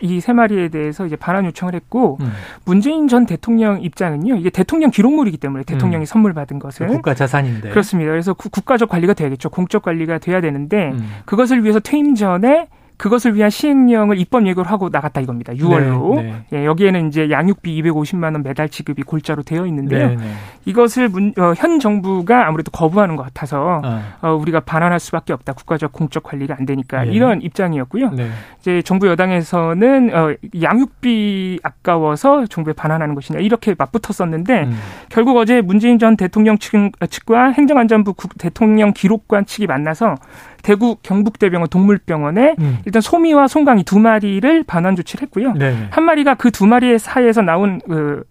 [0.00, 2.30] 이 세 마리에 대해서 이제 반환 요청을 했고 음.
[2.64, 6.06] 문재인 전 대통령 입장은요 이게 대통령 기록물이기 때문에 대통령이 음.
[6.06, 8.12] 선물 받은 것을 국가 자산인데 그렇습니다.
[8.12, 9.50] 그래서 구, 국가적 관리가 돼야겠죠.
[9.50, 11.10] 공적 관리가 돼야 되는데 음.
[11.24, 12.68] 그것을 위해서 퇴임 전에
[13.00, 15.54] 그것을 위한 시행령을 입법 예고를 하고 나갔다 이겁니다.
[15.54, 16.16] 6월로.
[16.16, 16.58] 네, 네.
[16.60, 20.08] 예, 여기에는 이제 양육비 250만 원 매달 지급이 골자로 되어 있는데요.
[20.08, 20.32] 네, 네.
[20.66, 24.02] 이것을 문, 어, 현 정부가 아무래도 거부하는 것 같아서 어.
[24.20, 25.54] 어, 우리가 반환할 수밖에 없다.
[25.54, 27.12] 국가적 공적 관리가 안 되니까 네.
[27.12, 28.10] 이런 입장이었고요.
[28.10, 28.28] 네.
[28.60, 34.78] 이제 정부 여당에서는 어, 양육비 아까워서 정부에 반환하는 것이냐 이렇게 맞붙었었는데 음.
[35.08, 40.16] 결국 어제 문재인 전 대통령 측, 측과 행정안전부 대통령 기록관 측이 만나서
[40.62, 42.78] 대구 경북대병원 동물병원에 음.
[42.84, 45.54] 일단 소미와 송강이 두 마리를 반환 조치를 했고요.
[45.54, 45.88] 네네.
[45.90, 48.24] 한 마리가 그 두 마리의 사이에서 나온 그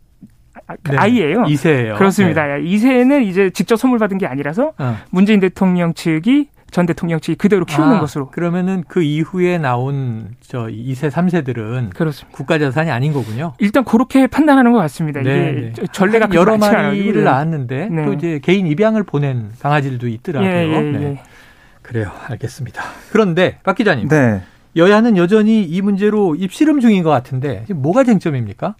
[0.91, 0.97] 네.
[0.97, 1.45] 아이예요.
[1.47, 1.95] 이세예요.
[1.95, 2.45] 그렇습니다.
[2.45, 2.61] 네.
[2.63, 4.97] 이세는 이제 직접 선물 받은 게 아니라서 어.
[5.09, 8.29] 문재인 대통령 측이 전 대통령 측이 그대로 키우는 아, 것으로.
[8.29, 12.37] 그러면은 그 이후에 나온 저 2세, 3세들은 그렇습니다.
[12.37, 13.53] 국가 자산이 아닌 거군요.
[13.57, 15.21] 일단 그렇게 판단하는 것 같습니다.
[15.21, 15.87] 네, 이게 네.
[15.91, 18.05] 전례가 여러 마리를 낳았는데 네.
[18.05, 20.51] 또 이제 개인 입양을 보낸 강아지들도 있더라고요.
[20.51, 21.23] 예, 예, 네.
[21.89, 21.91] 예.
[21.91, 22.11] 그래요.
[22.27, 22.83] 알겠습니다.
[23.11, 24.07] 그런데 박 기자님.
[24.09, 24.41] 네.
[24.75, 28.75] 여야는 여전히 이 문제로 입씨름 중인 것 같은데 뭐가 쟁점입니까?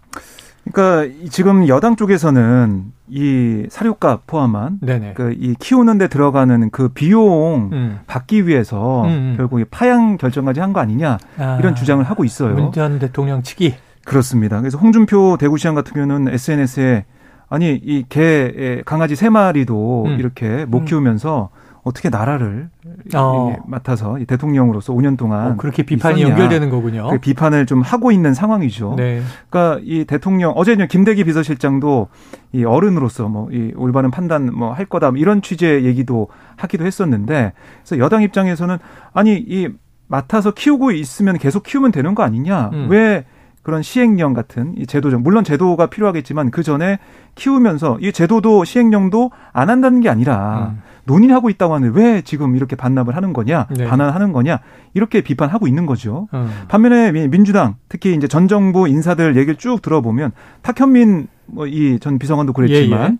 [0.72, 4.80] 그러니까 지금 여당 쪽에서는 이 사료값 포함한
[5.16, 8.00] 그 이 키우는데 들어가는 그 비용 음.
[8.06, 9.34] 받기 위해서 음, 음.
[9.38, 12.54] 결국 파양 결정까지 한 거 아니냐 아, 이런 주장을 하고 있어요.
[12.54, 13.74] 문전 대통령 측이
[14.06, 14.60] 그렇습니다.
[14.60, 17.06] 그래서 홍준표 대구시장 같은 경우는 SNS에
[17.50, 20.20] 아니 이 개 강아지 세 마리도 음.
[20.20, 20.86] 이렇게 못 음.
[20.86, 21.50] 키우면서
[21.90, 22.70] 어떻게 나라를
[23.16, 23.56] 어.
[23.68, 26.32] 맡아서 대통령으로서 5년 동안 어, 그렇게 비판이 있었냐.
[26.34, 27.10] 연결되는 거군요.
[27.10, 28.94] 그 비판을 좀 하고 있는 상황이죠.
[28.96, 29.22] 네.
[29.50, 32.08] 그러니까 이 대통령 어제 김대기 비서실장도
[32.54, 37.54] 이 어른으로서 뭐 이 올바른 판단 뭐 할 거다 뭐 이런 취지의 얘기도 하기도 했었는데
[37.84, 38.78] 그래서 여당 입장에서는
[39.14, 39.68] 아니 이
[40.08, 42.70] 맡아서 키우고 있으면 계속 키우면 되는 거 아니냐?
[42.74, 42.88] 음.
[42.90, 43.26] 왜
[43.64, 47.00] 그런 시행령 같은 이 제도적 물론 제도가 필요하겠지만 그 전에
[47.36, 50.82] 키우면서 이 제도도 시행령도 안 한다는 게 아니라 음.
[51.10, 53.86] 논의하고 있다고 하는데 왜 지금 이렇게 반납을 하는 거냐, 네.
[53.86, 54.60] 반환하는 거냐
[54.94, 56.28] 이렇게 비판하고 있는 거죠.
[56.34, 56.50] 음.
[56.68, 62.54] 반면에 민주당 특히 이제 전 정부 인사들 얘기를 쭉 들어보면 탁현민 뭐 이 전 비서관도
[62.54, 63.18] 그랬지만 예, 예.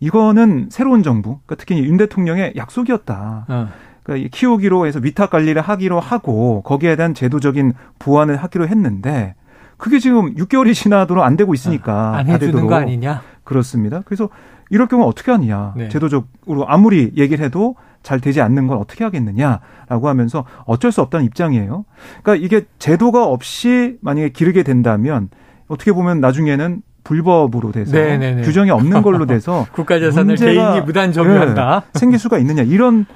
[0.00, 3.46] 이거는 새로운 정부, 그러니까 특히 윤 대통령의 약속이었다.
[3.48, 3.68] 어.
[4.02, 9.34] 그러니까 키우기로 해서 위탁 관리를 하기로 하고 거기에 대한 제도적인 보완을 하기로 했는데
[9.76, 13.22] 그게 지금 6개월이 지나도록 안 되고 있으니까 안 해주는 거 아니냐?
[13.48, 14.02] 그렇습니다.
[14.04, 14.28] 그래서
[14.68, 15.72] 이럴 경우 어떻게 하느냐.
[15.74, 15.88] 네.
[15.88, 21.86] 제도적으로 아무리 얘기를 해도 잘 되지 않는 걸 어떻게 하겠느냐라고 하면서 어쩔 수 없다는 입장이에요.
[22.22, 25.30] 그러니까 이게 제도가 없이 만약에 기르게 된다면
[25.66, 28.18] 어떻게 보면 나중에는 불법으로 돼서 네네네.
[28.18, 28.42] 네, 네.
[28.42, 33.06] 규정이 없는 걸로 돼서 국가자산을 개인이 무단 점유한다 네, 생길 수가 있느냐 이런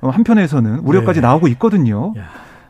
[0.00, 1.26] 어, 한편에서는 우려까지 네.
[1.26, 2.14] 나오고 있거든요.
[2.16, 2.28] 야.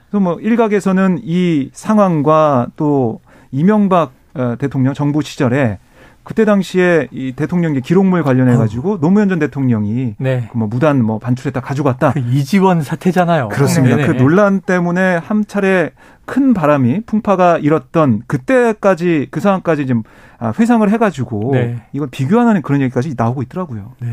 [0.09, 3.20] 그래서 뭐 일각에서는 이 상황과 또
[3.52, 5.78] 이명박 어, 대통령 정부 시절에
[6.22, 8.98] 그때 당시에 이 대통령의 기록물 관련해 가지고 어.
[9.00, 10.48] 노무현 전 대통령이 네.
[10.52, 12.12] 그 뭐 무단 뭐 반출했다 가져갔다.
[12.12, 13.48] 그 이지원 사태잖아요.
[13.48, 13.96] 그렇습니다.
[13.96, 14.06] 네네.
[14.09, 15.90] 그 논란 때문에 한 차례
[16.26, 20.02] 큰 바람이 풍파가 일었던 그때까지 그 상황까지 좀
[20.38, 21.83] 아, 회상을 해가지고 네.
[21.92, 23.92] 이걸 비교하는 그런 얘기까지 나오고 있더라고요.
[24.00, 24.09] 네.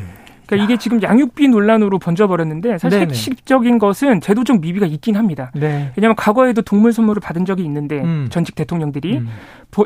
[0.48, 3.10] 그러니까 이게 지금 양육비 논란으로 번져버렸는데 사실 네네.
[3.10, 5.52] 핵심적인 것은 제도적 미비가 있긴 합니다.
[5.54, 5.92] 네.
[5.96, 8.28] 왜냐하면 과거에도 동물 선물을 받은 적이 있는데 음.
[8.32, 9.28] 전직 대통령들이 음.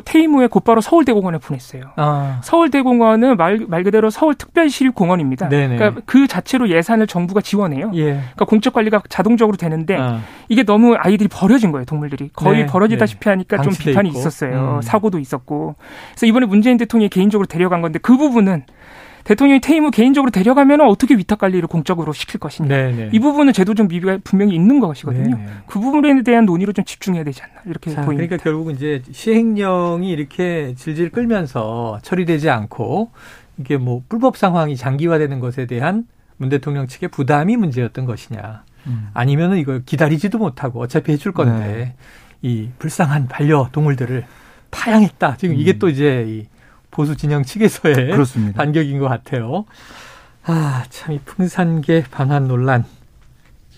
[0.04, 1.82] 퇴임 후에 곧바로 서울대공원에 보냈어요.
[1.96, 2.40] 아.
[2.44, 5.48] 서울대공원은 말, 말 그대로 서울특별시립공원입니다.
[5.48, 7.90] 그러니까 그 자체로 예산을 정부가 지원해요.
[7.94, 8.04] 예.
[8.12, 10.20] 그러니까 공적 관리가 자동적으로 되는데 아.
[10.48, 12.30] 이게 너무 아이들이 버려진 거예요, 동물들이.
[12.32, 12.66] 거의 네.
[12.66, 13.30] 버려지다시피 네.
[13.30, 14.18] 하니까 좀 비판이 있고.
[14.20, 14.76] 있었어요.
[14.76, 14.82] 음.
[14.82, 15.74] 사고도 있었고.
[16.12, 18.64] 그래서 이번에 문재인 대통령이 개인적으로 데려간 건데 그 부분은
[19.24, 22.68] 대통령이 퇴임 후 개인적으로 데려가면 어떻게 위탁 관리를 공적으로 시킬 것이냐.
[22.68, 22.92] 네네.
[22.96, 23.10] 네.
[23.12, 25.36] 이 부분은 제도적 미비가 분명히 있는 것이거든요.
[25.36, 25.46] 네네.
[25.46, 25.52] 네.
[25.66, 28.26] 그 부분에 대한 논의로 좀 집중해야 되지 않나 이렇게 자, 보입니다.
[28.26, 33.10] 그러니까 결국은 이제 시행령이 이렇게 질질 끌면서 처리되지 않고
[33.58, 36.06] 이게 뭐 불법 상황이 장기화되는 것에 대한
[36.36, 38.64] 문 대통령 측의 부담이 문제였던 것이냐.
[38.88, 39.08] 음.
[39.14, 41.94] 아니면은 이걸 기다리지도 못하고 어차피 해줄 건데 네.
[42.42, 44.24] 이 불쌍한 반려 동물들을
[44.72, 45.36] 파양했다.
[45.36, 45.78] 지금 이게 음.
[45.78, 46.46] 또 이제 이
[46.92, 48.56] 보수 진영 측에서의 그렇습니다.
[48.62, 49.64] 반격인 것 같아요.
[50.44, 52.84] 아, 참 이 풍산계 반환 논란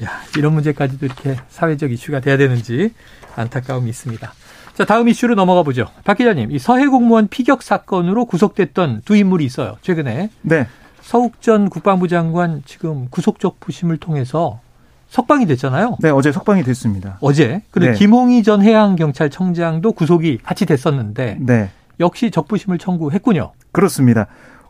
[0.03, 2.93] 야, 이런 문제까지도 이렇게 사회적 이슈가 돼야 되는지
[3.37, 4.33] 안타까움이 있습니다.
[4.75, 5.87] 자, 다음 이슈로 넘어가 보죠.
[6.03, 9.77] 박 기자님, 이 서해 공무원 피격 사건으로 구속됐던 두 인물이 있어요.
[9.83, 10.31] 최근에.
[10.43, 10.67] 네.
[11.01, 14.61] 서욱 전 국방부 장관 지금 구속적 부심을 통해서
[15.11, 15.99] 석방이 됐잖아요.
[16.01, 17.19] 네, 어제 석방이 됐습니다.
[17.21, 17.63] 어제.
[17.71, 17.99] 그리고 네.
[17.99, 21.71] 김홍희 전 해양경찰청장도 구속이 같이 됐었는데 네.
[22.01, 23.53] 역시 적부심을 청구했군요.
[23.73, 24.27] 그렇습니다.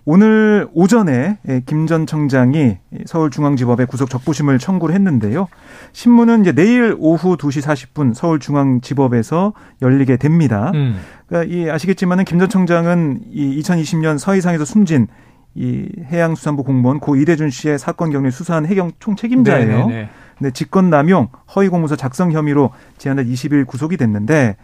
[0.07, 5.49] 오늘 오전에 김 전 청장이 서울중앙지법에 구속 적부심을 청구를 했는데요.
[5.93, 10.73] 신문은 이제 내일 오후 2시 40분 서울중앙지법에서 열리게 됩니다.
[10.75, 10.97] 음.
[11.27, 15.07] 그러니까 이 아시겠지만은 김 전 청장은 이 2020년 서해상에서 숨진
[15.55, 19.87] 이 해양수산부 공무원 고 이대준 씨의 사건 경위 수사한 해경 총책임자예요.
[19.87, 20.09] 네, 네.
[20.41, 24.57] 네, 직권 남용, 허위 공문서 작성 혐의로 지난달 20일 구속이 됐는데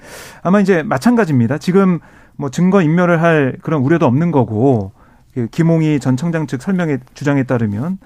[0.42, 1.58] 아마 이제 마찬가지입니다.
[1.58, 2.00] 지금
[2.40, 4.92] 뭐 증거 인멸을 할 그런 우려도 없는 거고
[5.34, 7.98] 그 김홍희 전 청장 측 설명의 주장에 따르면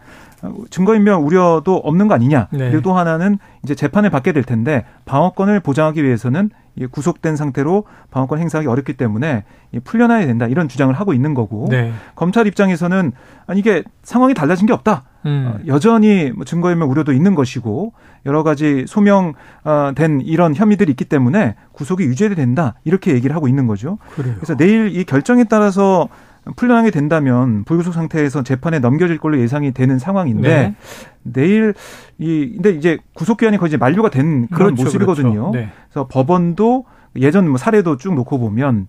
[0.69, 2.49] 증거인멸 우려도 없는 거 아니냐.
[2.51, 2.69] 네.
[2.71, 6.51] 그리고 또 하나는 이제 재판을 받게 될 텐데 방어권을 보장하기 위해서는
[6.91, 9.45] 구속된 상태로 방어권 행사하기 어렵기 때문에
[9.85, 11.93] 풀려나야 된다 이런 주장을 하고 있는 거고 네.
[12.17, 13.13] 검찰 입장에서는
[13.47, 15.05] 아니 이게 상황이 달라진 게 없다.
[15.27, 15.53] 음.
[15.53, 17.93] 어, 여전히 뭐 증거인멸 우려도 있는 것이고
[18.27, 23.99] 여러 가지 소명된 이런 혐의들이 있기 때문에 구속이 유죄가 된다 이렇게 얘기를 하고 있는 거죠.
[24.15, 24.35] 그래요.
[24.37, 26.09] 그래서 내일 이 결정에 따라서
[26.57, 30.75] 풀려나게 된다면 불구속 상태에서 재판에 넘겨질 걸로 예상이 되는 상황인데 네.
[31.23, 31.75] 내일
[32.19, 35.31] 이 근데 이제 구속 기한이 거의 만료가 된 그런 그렇죠, 모습이거든요.
[35.33, 35.51] 그렇죠.
[35.53, 35.71] 네.
[35.89, 36.85] 그래서 법원도
[37.17, 38.89] 예전 뭐 사례도 쭉 놓고 보면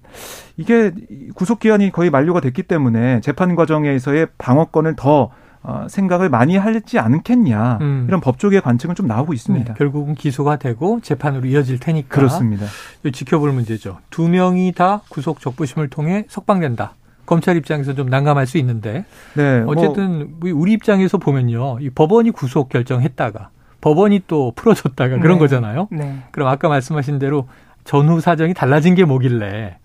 [0.58, 0.92] 이게
[1.36, 5.30] 구속 기한이 거의 만료가 됐기 때문에 재판 과정에서의 방어권을 더
[5.68, 8.06] 어, 생각을 많이 하지 않겠냐 음.
[8.08, 9.74] 이런 법조계의 관측은 좀 나오고 있습니다.
[9.74, 12.68] 네, 결국은 기소가 되고 재판으로 이어질 테니까 그렇습니다.
[13.12, 13.98] 지켜볼 문제죠.
[14.12, 16.94] 두 명이 다 구속 적부심을 통해 석방된다.
[17.26, 22.30] 검찰 입장에서 좀 난감할 수 있는데 네, 뭐 어쨌든 뭐 우리 입장에서 보면요, 이 법원이
[22.30, 23.50] 구속 결정했다가
[23.82, 25.40] 법원이 또 풀어줬다가 그런 네.
[25.40, 25.88] 거잖아요.
[25.92, 26.20] 네.
[26.30, 27.48] 그럼 아까 말씀하신 대로
[27.84, 29.78] 전후 사정이 달라진 게 뭐길래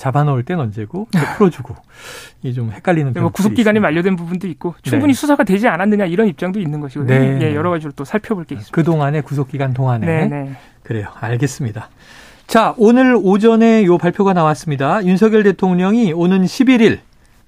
[0.00, 1.76] 잡아놓을 땐 언제고 풀어주고
[2.42, 5.20] 이게 좀 헷갈리는 뭐 구속 기간이 만료된 부분도 있고 충분히 네.
[5.20, 7.18] 수사가 되지 않았느냐 이런 입장도 있는 것이거든요.
[7.18, 7.38] 네.
[7.42, 8.74] 예, 여러 가지로 또 살펴볼 게 있습니다.
[8.74, 10.52] 그 동안에 구속 기간 동안에 네, 네.
[10.82, 11.08] 그래요.
[11.20, 11.90] 알겠습니다.
[12.46, 15.04] 자, 오늘 오전에 요 발표가 나왔습니다.
[15.04, 17.00] 윤석열 대통령이 오는 11일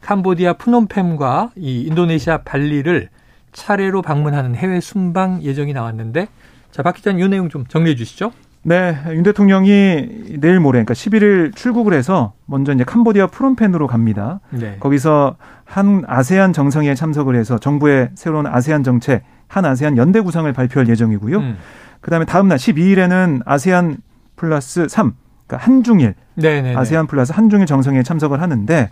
[0.02, 3.08] 캄보디아 푸놈펜과 이 인도네시아 발리를
[3.52, 6.28] 차례로 방문하는 해외 순방 예정이 나왔는데
[6.70, 8.32] 자, 박 기자님 이 내용 좀 정리해 주시죠.
[8.64, 14.40] 네, 윤 대통령이 내일 모레 그러니까 11일 출국을 해서 먼저 이제 캄보디아 프롬펜으로 갑니다.
[14.50, 14.76] 네.
[14.78, 20.88] 거기서 한 아세안 정상회에 참석을 해서 정부의 새로운 아세안 정책, 한 아세안 연대 구상을 발표할
[20.88, 21.38] 예정이고요.
[21.38, 21.58] 음.
[22.00, 23.96] 그다음에 다음 날 12일에는 아세안
[24.36, 25.14] 플러스 3,
[25.52, 26.76] 그러니까 한중일 네네네.
[26.76, 28.88] 아세안 플러스 한중일 정상회에 참석을 하는데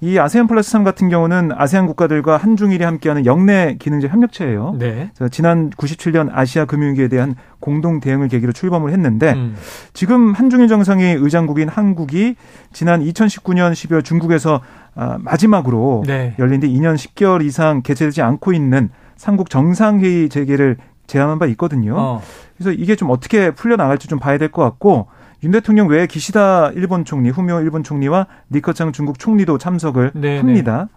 [0.00, 4.76] 이 아세안 플러스 3 같은 경우는 아세안 국가들과 한중일이 함께하는 영내 기능적 협력체예요.
[4.78, 5.10] 네.
[5.32, 9.56] 지난 97년 아시아 금융위기에 대한 공동 대응을 계기로 출범을 했는데 음.
[9.94, 12.36] 지금 한중일 정상회의 의장국인 한국이
[12.72, 14.60] 지난 2019년 12월 중국에서
[14.94, 16.34] 아, 마지막으로 네.
[16.38, 21.94] 열린 뒤 2년 10개월 이상 개최되지 않고 있는 삼국 정상회의 재개를 제안한 바 있거든요.
[21.96, 22.22] 어.
[22.56, 25.08] 그래서 이게 좀 어떻게 풀려 나갈지 좀 봐야 될 것 같고
[25.42, 30.28] 윤 대통령 외에 기시다 일본 총리, 후미오 일본 총리와 리커창 중국 총리도 참석을 네네.
[30.28, 30.38] 네.
[30.38, 30.88] 합니다.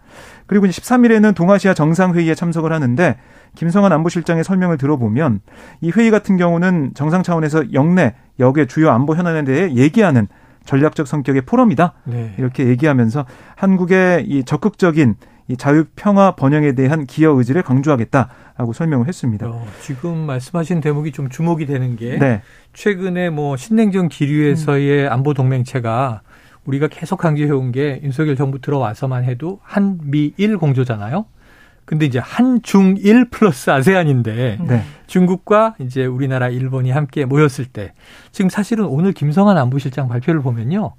[0.47, 3.17] 그리고 이제 13일에는 동아시아 정상회의에 참석을 하는데
[3.56, 5.41] 김성한 안보실장의 설명을 들어보면
[5.82, 10.28] 이 회의 같은 경우는 정상 차원에서 영내 역의 주요 안보 현안에 대해 얘기하는
[10.65, 11.93] 전략적 성격의 포럼이다.
[12.06, 12.34] 네.
[12.38, 13.25] 이렇게 얘기하면서
[13.56, 15.15] 한국의 이 적극적인
[15.50, 19.48] 이 자유 평화 번영에 대한 기여 의지를 강조하겠다라고 설명을 했습니다.
[19.48, 22.44] 어, 지금 말씀하신 대목이 좀 주목이 되는 게 네.
[22.74, 25.12] 최근에 뭐 신냉전 기류에서의 음.
[25.12, 26.22] 안보 동맹체가
[26.66, 31.26] 우리가 계속 강조해온 게 윤석열 정부 들어와서만 해도 한미일 공조잖아요.
[31.86, 34.84] 근데 이제 한중일 플러스 아세안인데 네.
[35.08, 37.94] 중국과 이제 우리나라 일본이 함께 모였을 때
[38.32, 40.94] 지금 사실은 오늘 김성한 안보실장 발표를 보면요.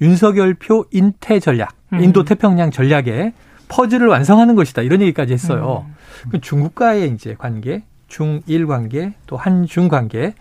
[0.00, 2.02] 윤석열 표 인태 전략, 음.
[2.02, 3.32] 인도 태평양 전략에
[3.72, 4.82] 퍼즐을 완성하는 것이다.
[4.82, 5.86] 이런 얘기까지 했어요.
[5.88, 5.94] 음.
[6.30, 10.34] 그 중국과의 이제 관계, 중일 관계, 또 한중 관계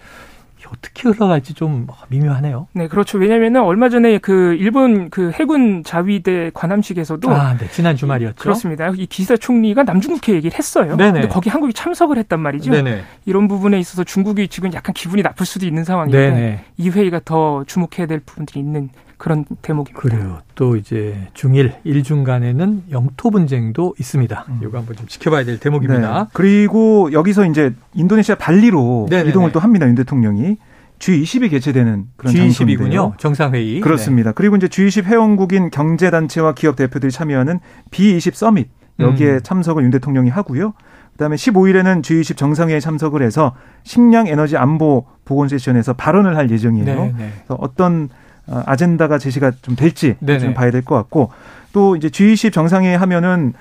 [0.72, 2.68] 어떻게 흘러갈지 좀 미묘하네요.
[2.74, 3.18] 네, 그렇죠.
[3.18, 7.68] 왜냐면은 얼마 전에 그 일본 그 해군 자위대 관함식에서도 아, 네.
[7.72, 8.36] 지난 주말이었죠.
[8.38, 8.90] 그렇습니다.
[8.96, 10.96] 이 기사 총리가 남중국해 얘기를 했어요.
[10.96, 11.12] 네네.
[11.14, 12.72] 근데 거기 한국이 참석을 했단 말이죠.
[12.72, 13.04] 네네.
[13.26, 18.08] 이런 부분에 있어서 중국이 지금 약간 기분이 나쁠 수도 있는 상황인데 이 회의가 더 주목해야
[18.08, 18.90] 될 부분들이 있는
[19.22, 20.00] 그런 대목입니다.
[20.02, 20.40] 그래요.
[20.56, 24.46] 또 이제 중일 일중 간에는 영토 분쟁도 있습니다.
[24.50, 24.60] 음.
[24.64, 26.24] 이거 한번 좀 지켜봐야 될 대목입니다.
[26.24, 26.30] 네.
[26.34, 29.30] 그리고 여기서 이제 인도네시아 발리로 네네네.
[29.30, 29.88] 이동을 또 합니다.
[29.88, 30.58] 윤 대통령이.
[30.98, 33.20] G20이 개최되는 그런 G20이군요.
[33.20, 33.82] 정상회의.
[33.82, 34.32] 그렇습니다.
[34.32, 34.34] 네.
[34.34, 37.60] 그리고 이제 G20 회원국인 경제 단체와 기업 대표들이 참여하는
[37.92, 39.40] B20 서밋 여기에 음.
[39.44, 40.74] 참석을 윤 대통령이 하고요.
[41.12, 43.54] 그다음에 15일에는 G20 정상회의에 참석을 해서
[43.84, 46.86] 식량 에너지 안보 보건 세션에서 발언을 할 예정이에요.
[46.86, 47.32] 네, 네.
[47.36, 51.32] 그래서 어떤 어, 아젠다가 제시가 좀 될지 네, 좀 봐야 될 것 같고
[51.74, 53.54] 또 이제 G20 정상회의 하면은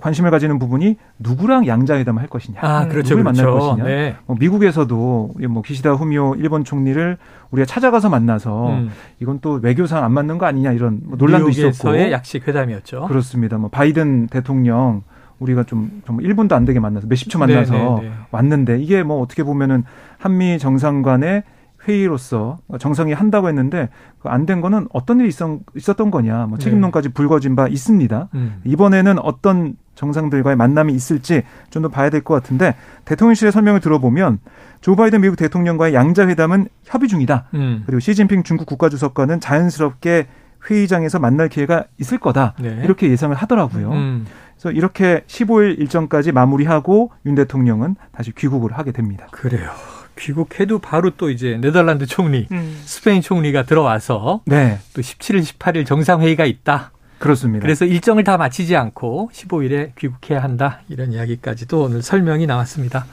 [0.00, 3.42] 관심을 가지는 부분이 누구랑 양자회담을 할 것이냐, 아, 그렇죠, 누굴 그렇죠.
[3.42, 3.84] 만날 것이냐.
[3.84, 4.14] 네.
[4.26, 7.16] 뭐 미국에서도 뭐 기시다 후미오 일본 총리를
[7.50, 8.90] 우리가 찾아가서 만나서 음.
[9.18, 12.12] 이건 또 외교상 안 맞는 거 아니냐 이런 뭐 논란도 있었고.
[12.12, 13.06] 약식 회담이었죠.
[13.08, 13.58] 그렇습니다.
[13.58, 15.02] 뭐 바이든 대통령
[15.40, 17.94] 우리가 좀 정말 1분도 안 되게 만나서 몇십 초 만나서 네네네.
[17.96, 18.12] 네, 네.
[18.30, 19.82] 왔는데 이게 뭐 어떻게 보면은
[20.18, 21.42] 한미 정상 간의
[21.86, 23.88] 회의로서 정상이 한다고 했는데
[24.20, 27.14] 그 안된 거는 어떤 일이 있었, 있었 던 거냐 뭐 책임론까지 네.
[27.14, 28.28] 불거진 바 있습니다.
[28.34, 28.60] 음.
[28.64, 34.38] 이번에는 어떤 정상들과의 만남이 있을지 좀 더 봐야 될 것 같은데 대통령실의 설명을 들어보면
[34.80, 37.48] 조 바이든 미국 대통령과의 양자 회담은 협의 중이다.
[37.54, 37.82] 음.
[37.86, 40.28] 그리고 시진핑 중국 국가주석과는 자연스럽게
[40.70, 42.54] 회의장에서 만날 기회가 있을 거다.
[42.60, 42.80] 네.
[42.84, 43.90] 이렇게 예상을 하더라고요.
[43.90, 44.26] 음.
[44.54, 49.26] 그래서 이렇게 15일 일정까지 마무리하고 윤 대통령은 다시 귀국을 하게 됩니다.
[49.32, 49.70] 그래요.
[50.18, 52.80] 귀국해도 바로 또 이제 네덜란드 총리, 음.
[52.84, 54.78] 스페인 총리가 들어와서 네.
[54.94, 56.92] 또 17일, 18일 정상회의가 있다.
[57.18, 57.62] 그렇습니다.
[57.62, 60.80] 그래서 일정을 다 마치지 않고 15일에 귀국해야 한다.
[60.88, 63.06] 이런 이야기까지도 오늘 설명이 나왔습니다.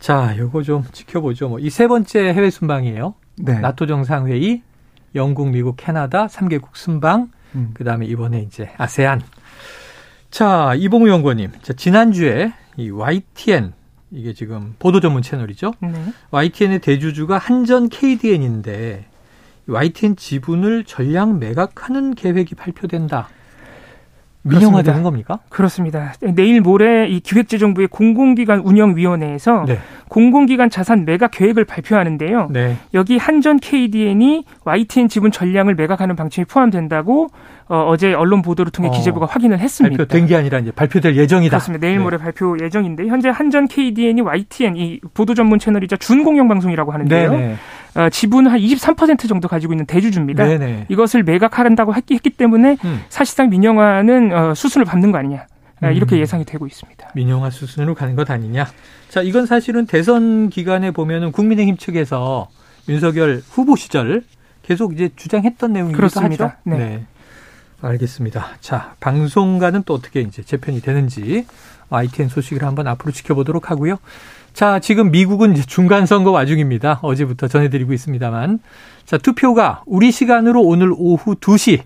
[0.00, 1.48] 자, 요거 좀 지켜보죠.
[1.48, 3.14] 뭐 이 세 번째 해외 순방이에요.
[3.36, 3.60] 네.
[3.60, 4.62] 나토 정상회의,
[5.14, 7.70] 영국, 미국, 캐나다 3개국 순방, 음.
[7.74, 9.20] 그다음에 이번에 이제 아세안.
[10.30, 11.50] 자, 이봉우 연구원님.
[11.62, 13.74] 자, 지난주에 이 YTN
[14.12, 15.72] 이게 지금 보도 전문 채널이죠.
[15.80, 15.92] 네.
[16.30, 19.06] YTN의 대주주가 한전 KDN인데
[19.66, 23.28] YTN 지분을 전량 매각하는 계획이 발표된다.
[24.42, 25.38] 민영화되는 겁니까?
[25.48, 26.12] 그렇습니다.
[26.34, 29.78] 내일 모레 이 기획재정부의 공공기관 운영위원회에서 네.
[30.08, 32.48] 공공기관 자산 매각 계획을 발표하는데요.
[32.50, 32.76] 네.
[32.92, 37.28] 여기 한전 KDN이 YTN 지분 전량을 매각하는 방침이 포함된다고
[37.68, 39.96] 어, 제 언론 보도를 통해 어, 기재부가 확인을 했습니다.
[39.96, 41.50] 발표된 게 아니라 이제 발표될 예정이다.
[41.50, 41.86] 그렇습니다.
[41.86, 42.04] 내일 네.
[42.04, 42.22] 모레 네.
[42.22, 47.56] 발표 예정인데 현재 한전 KDN이 YTN 이 보도 전문 채널이자 준공영 방송이라고 하는데요.
[47.94, 50.44] 어, 지분 한 23% 정도 가지고 있는 대주주입니다.
[50.44, 50.66] 네네.
[50.66, 50.86] 네.
[50.88, 53.02] 이것을 매각하란다고 했기, 했기 때문에 음.
[53.08, 55.46] 사실상 민영화는 어, 수순을 밟는 거 아니냐.
[55.82, 55.92] 어, 음.
[55.92, 57.10] 이렇게 예상이 되고 있습니다.
[57.14, 58.66] 민영화 수순으로 가는 것 아니냐.
[59.08, 62.48] 자, 이건 사실은 대선 기간에 보면은 국민의힘 측에서
[62.88, 64.22] 윤석열 후보 시절
[64.62, 66.44] 계속 이제 주장했던 내용이기도 그렇습니다.
[66.44, 66.56] 하죠.
[66.64, 66.78] 네.
[66.78, 67.06] 네.
[67.82, 68.46] 알겠습니다.
[68.60, 71.46] 자, 방송과는 또 어떻게 이제 재편이 되는지
[71.90, 73.98] ITN 소식을 한번 앞으로 지켜보도록 하고요.
[74.52, 77.00] 자, 지금 미국은 이제 중간 선거 와중입니다.
[77.02, 78.58] 어제부터 전해드리고 있습니다만.
[79.06, 81.82] 자, 투표가 우리 시간으로 오늘 오후 2시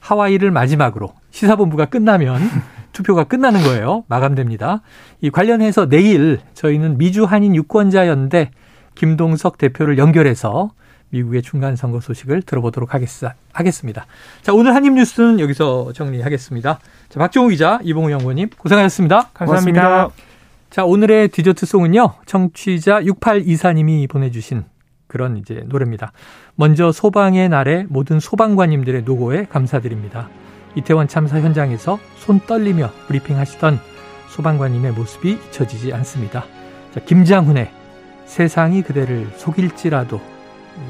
[0.00, 2.40] 하와이를 마지막으로 시사본부가 끝나면
[2.92, 4.04] 투표가 끝나는 거예요.
[4.08, 4.82] 마감됩니다.
[5.20, 8.50] 이 관련해서 내일 저희는 미주 한인 유권자 연대
[8.94, 10.72] 김동석 대표를 연결해서
[11.10, 14.06] 미국의 중간 선거 소식을 들어보도록 하겠습니다.
[14.42, 16.78] 자, 오늘 한입 뉴스는 여기서 정리하겠습니다.
[17.08, 19.28] 자, 박종우 기자, 이봉우 연구원님 고생하셨습니다.
[19.34, 19.82] 감사합니다.
[19.82, 20.31] 고맙습니다.
[20.72, 22.14] 자, 오늘의 디저트 송은요.
[22.24, 24.64] 청취자 6824님이 보내주신
[25.06, 26.12] 그런 이제 노래입니다.
[26.54, 30.30] 먼저 소방의 날에 모든 소방관님들의 노고에 감사드립니다.
[30.74, 33.78] 이태원 참사 현장에서 손 떨리며 브리핑하시던
[34.30, 36.46] 소방관님의 모습이 잊혀지지 않습니다.
[36.94, 37.70] 자, 김장훈의
[38.24, 40.22] 세상이 그대를 속일지라도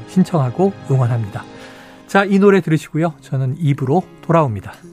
[0.07, 1.43] 신청하고 응원합니다.
[2.07, 3.15] 자, 이 노래 들으시고요.
[3.19, 4.92] 저는 입으로 돌아옵니다.